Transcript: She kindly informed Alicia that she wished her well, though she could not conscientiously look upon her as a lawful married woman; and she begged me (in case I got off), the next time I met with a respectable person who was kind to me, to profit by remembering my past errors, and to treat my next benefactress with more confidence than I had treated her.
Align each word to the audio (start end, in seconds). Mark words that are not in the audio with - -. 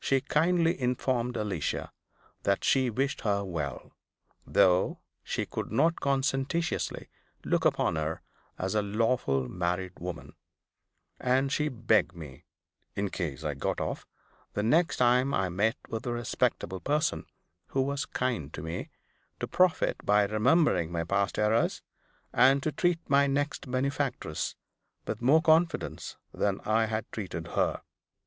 She 0.00 0.22
kindly 0.22 0.80
informed 0.80 1.36
Alicia 1.36 1.92
that 2.44 2.64
she 2.64 2.88
wished 2.88 3.20
her 3.20 3.44
well, 3.44 3.92
though 4.46 5.00
she 5.22 5.44
could 5.44 5.70
not 5.70 6.00
conscientiously 6.00 7.10
look 7.44 7.66
upon 7.66 7.96
her 7.96 8.22
as 8.58 8.74
a 8.74 8.80
lawful 8.80 9.46
married 9.46 10.00
woman; 10.00 10.32
and 11.20 11.52
she 11.52 11.68
begged 11.68 12.16
me 12.16 12.46
(in 12.96 13.10
case 13.10 13.44
I 13.44 13.52
got 13.52 13.78
off), 13.78 14.06
the 14.54 14.62
next 14.62 14.96
time 14.96 15.34
I 15.34 15.50
met 15.50 15.76
with 15.90 16.06
a 16.06 16.14
respectable 16.14 16.80
person 16.80 17.26
who 17.66 17.82
was 17.82 18.06
kind 18.06 18.50
to 18.54 18.62
me, 18.62 18.88
to 19.38 19.46
profit 19.46 19.96
by 20.02 20.24
remembering 20.24 20.90
my 20.90 21.04
past 21.04 21.38
errors, 21.38 21.82
and 22.32 22.62
to 22.62 22.72
treat 22.72 23.00
my 23.06 23.26
next 23.26 23.70
benefactress 23.70 24.54
with 25.06 25.20
more 25.20 25.42
confidence 25.42 26.16
than 26.32 26.58
I 26.64 26.86
had 26.86 27.04
treated 27.12 27.48
her. 27.48 27.82